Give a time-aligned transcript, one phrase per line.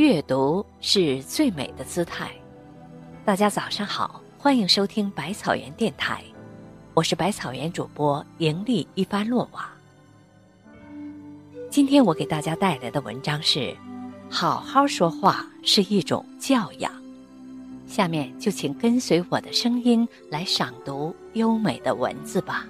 [0.00, 2.30] 阅读是最美的姿态。
[3.22, 6.24] 大家早上好，欢迎收听百草园电台，
[6.94, 9.70] 我是百草园主播盈利一番落瓦。
[11.70, 13.76] 今天我给大家带来的文章是：
[14.30, 16.90] 好好说话是一种教养。
[17.86, 22.66] 下面就请跟随我的声音来赏读优美的文字吧。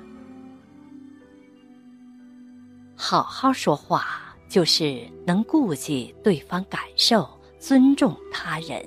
[2.97, 4.30] 好好说话。
[4.50, 7.27] 就是能顾及对方感受，
[7.60, 8.84] 尊重他人。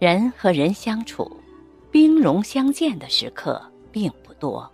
[0.00, 1.34] 人和人相处，
[1.90, 3.62] 兵戎相见的时刻
[3.92, 4.68] 并不多，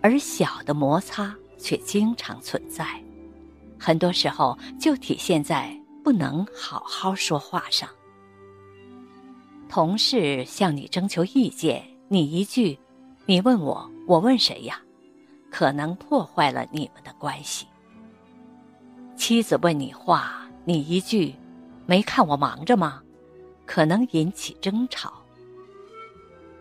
[0.00, 2.86] 而小的摩擦却经常存在。
[3.76, 7.88] 很多时候就体现在不能好好说话上。
[9.68, 12.78] 同事向你征求意见，你一句
[13.26, 14.80] “你问我，我问谁呀”，
[15.50, 17.66] 可能破坏了你们的关系。
[19.26, 21.34] 妻子问你话，你一句
[21.88, 23.02] “没看我忙着吗”，
[23.64, 25.14] 可能引起争吵。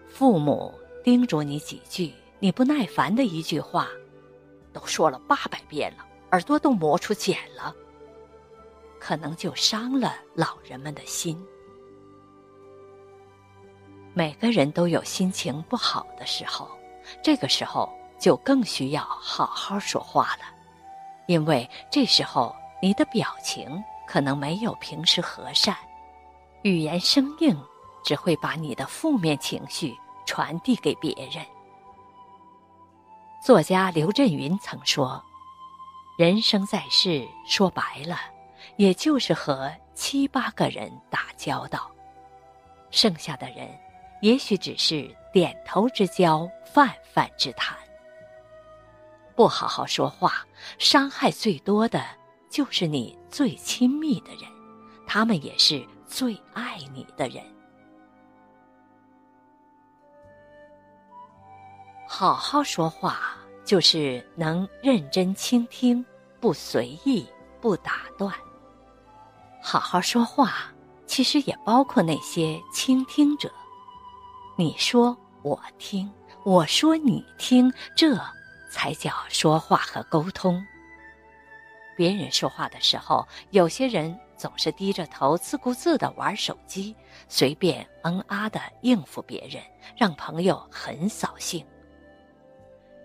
[0.07, 3.89] 父母叮嘱你几句，你不耐烦的一句话，
[4.71, 7.75] 都说了八百遍了，耳朵都磨出茧了，
[8.97, 11.37] 可能就伤了老人们的心。
[14.13, 16.71] 每个人都有心情不好的时候，
[17.21, 20.62] 这个时候就更需要好好说话了。
[21.27, 25.75] 因为这时候你的表情可能没有平时和善，
[26.63, 27.57] 语言生硬，
[28.03, 31.45] 只会把你的负面情绪传递给别人。
[33.41, 35.23] 作家刘震云曾说
[36.17, 38.17] ：“人生在世，说白了，
[38.77, 41.89] 也就是和七八个人打交道，
[42.89, 43.69] 剩下的人，
[44.21, 47.77] 也许只是点头之交，泛泛之谈。”
[49.35, 50.45] 不好好说话，
[50.77, 52.03] 伤害最多的
[52.49, 54.43] 就是你最亲密的人，
[55.07, 57.43] 他们也是最爱你的人。
[62.07, 63.35] 好好说话，
[63.65, 66.05] 就是能认真倾听，
[66.39, 67.27] 不随意，
[67.59, 68.31] 不打断。
[69.63, 70.71] 好好说话，
[71.07, 73.51] 其实也包括那些倾听者。
[74.55, 76.11] 你说我听，
[76.43, 78.15] 我说你听，这。
[78.73, 80.65] 才叫说话和沟通。
[81.95, 86.95] 别人说话的时候，有些人总是低着头自顾自的玩手机，
[87.29, 89.61] 随便嗯啊的应付别人，
[89.95, 91.63] 让朋友很扫兴。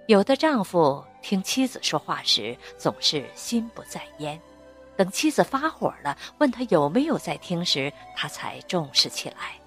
[0.06, 4.40] 有的丈夫听妻子说话时总是心不在焉，
[4.96, 9.60] 等妻子发火了，问他有没有在听时，他才重视起来。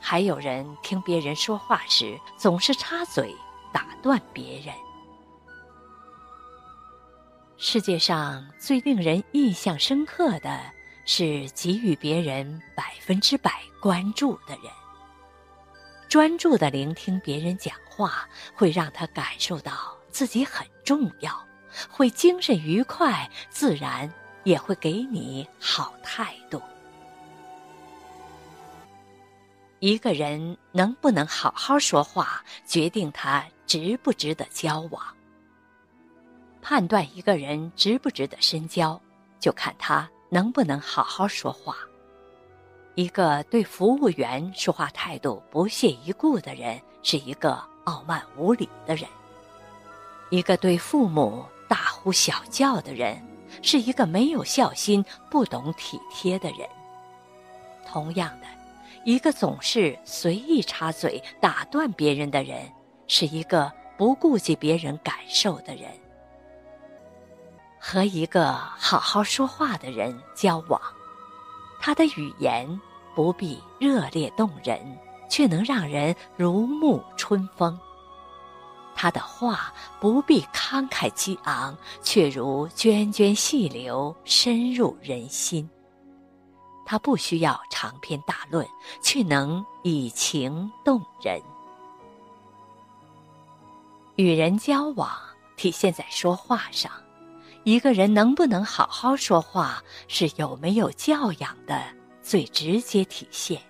[0.00, 3.32] 还有人听别人说话时总是插嘴。
[3.72, 4.74] 打断别人。
[7.56, 10.60] 世界上最令人印象深刻的
[11.04, 14.72] 是给予别人百分之百关注的人。
[16.08, 21.32] 专注的聆听别人讲话，会让他感受到自己很重要，
[21.88, 24.12] 会精神愉快，自然
[24.44, 26.60] 也会给你好态度。
[29.78, 33.44] 一个人能不能好好说话，决定他。
[33.72, 35.02] 值不值得交往？
[36.60, 39.00] 判断一个人值不值得深交，
[39.40, 41.74] 就看他能不能好好说话。
[42.96, 49.08] 一个对服务员说话态度不屑一顾的人，是一个傲慢无礼的人；
[50.28, 53.26] 一个对父母大呼小叫的人，
[53.62, 56.68] 是一个没有孝心、不懂体贴的人。
[57.86, 58.46] 同样的，
[59.06, 62.70] 一个总是随意插嘴、打断别人的人。
[63.14, 65.92] 是一个不顾及别人感受的人，
[67.78, 70.80] 和一个好好说话的人交往，
[71.78, 72.66] 他的语言
[73.14, 74.80] 不必热烈动人，
[75.28, 77.78] 却能让人如沐春风；
[78.94, 85.68] 他的话不必慷慨激昂，却如涓涓细流，深入人心。
[86.86, 88.66] 他不需要长篇大论，
[89.02, 91.38] 却能以情动人。
[94.16, 95.10] 与人交往
[95.56, 96.90] 体现在说话上，
[97.64, 101.82] 一个人能不能好好说话，是有没有教养的
[102.20, 103.60] 最直接体现。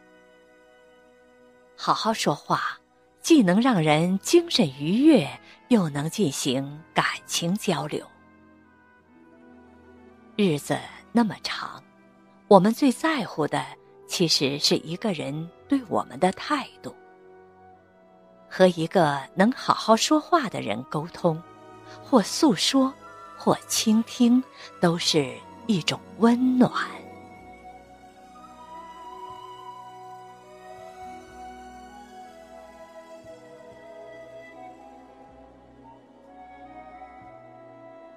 [1.76, 2.78] 好好说话，
[3.20, 5.28] 既能让人精神愉悦，
[5.68, 8.04] 又能进行感情交流。
[10.36, 10.78] 日子
[11.12, 11.82] 那么长，
[12.48, 13.64] 我们最在乎的，
[14.06, 16.94] 其实是一个人对我们的态度。
[18.54, 21.42] 和一个能好好说话的人沟通
[22.04, 22.92] 或诉说
[23.34, 24.44] 或倾听
[24.78, 25.32] 都是
[25.66, 26.70] 一种温暖。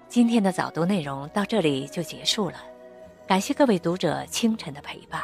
[0.10, 2.58] 今天的早读内容到这里就结束了
[3.26, 5.24] 感谢各位读者清晨的陪伴。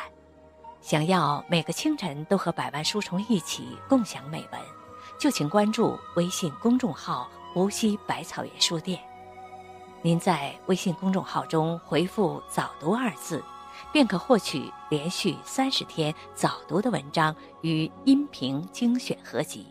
[0.80, 4.81] 想要每个清晨都和百万书虫一起共享美文
[5.22, 9.00] 就请关注微信公众号“无锡百草园书店”。
[10.02, 13.44] 您在微信公众号中回复“早读”二字，
[13.94, 19.68] 便可获取连续三十天早读的文章与音频精选合集，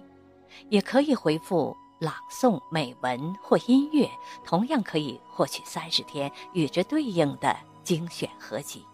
[0.68, 1.76] 也可以回复。
[1.98, 4.08] 朗诵美文或音乐，
[4.42, 8.86] 同样可以获取三十天与之对应的精选合集。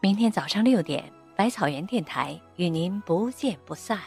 [0.00, 4.00] 明天早上六点，百草园电台与您不见不散。